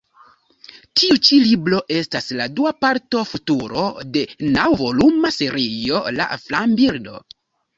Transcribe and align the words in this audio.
Tiu 1.01 1.17
ĉi 1.27 1.37
libro 1.47 1.81
estas 1.97 2.31
la 2.39 2.47
dua 2.59 2.73
parto 2.85 3.23
Futuro 3.33 3.85
de 4.17 4.25
naŭvoluma 4.57 5.33
serio 5.37 6.03
La 6.19 6.29
flambirdo. 6.49 7.25